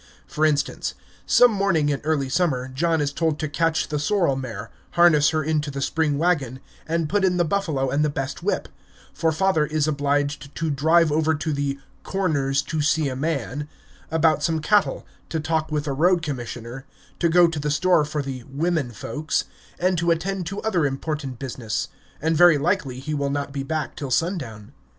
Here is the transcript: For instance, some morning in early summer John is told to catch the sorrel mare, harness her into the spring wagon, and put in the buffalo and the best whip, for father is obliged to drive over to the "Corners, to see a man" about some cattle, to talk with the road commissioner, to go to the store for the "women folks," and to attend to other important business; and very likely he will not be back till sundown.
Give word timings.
For 0.25 0.47
instance, 0.47 0.95
some 1.27 1.51
morning 1.51 1.89
in 1.89 2.01
early 2.01 2.27
summer 2.27 2.67
John 2.69 3.01
is 3.01 3.13
told 3.13 3.37
to 3.37 3.47
catch 3.47 3.87
the 3.89 3.99
sorrel 3.99 4.35
mare, 4.35 4.71
harness 4.93 5.29
her 5.29 5.43
into 5.43 5.69
the 5.69 5.79
spring 5.79 6.17
wagon, 6.17 6.59
and 6.87 7.07
put 7.07 7.23
in 7.23 7.37
the 7.37 7.45
buffalo 7.45 7.91
and 7.91 8.03
the 8.03 8.09
best 8.09 8.41
whip, 8.41 8.67
for 9.13 9.31
father 9.31 9.63
is 9.63 9.87
obliged 9.87 10.55
to 10.55 10.71
drive 10.71 11.11
over 11.11 11.35
to 11.35 11.53
the 11.53 11.77
"Corners, 12.01 12.63
to 12.63 12.81
see 12.81 13.09
a 13.09 13.15
man" 13.15 13.69
about 14.09 14.41
some 14.41 14.59
cattle, 14.59 15.05
to 15.29 15.39
talk 15.39 15.71
with 15.71 15.83
the 15.85 15.93
road 15.93 16.23
commissioner, 16.23 16.87
to 17.19 17.29
go 17.29 17.45
to 17.47 17.59
the 17.59 17.69
store 17.69 18.03
for 18.03 18.23
the 18.23 18.41
"women 18.45 18.89
folks," 18.89 19.43
and 19.77 19.99
to 19.99 20.09
attend 20.09 20.47
to 20.47 20.61
other 20.63 20.87
important 20.87 21.37
business; 21.37 21.89
and 22.19 22.35
very 22.35 22.57
likely 22.57 22.99
he 22.99 23.13
will 23.13 23.29
not 23.29 23.53
be 23.53 23.61
back 23.61 23.95
till 23.95 24.09
sundown. 24.09 24.71